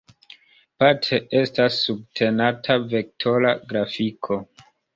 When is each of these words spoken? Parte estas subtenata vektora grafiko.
Parte 0.83 1.19
estas 1.41 1.77
subtenata 1.83 2.79
vektora 2.97 3.55
grafiko. 3.71 4.43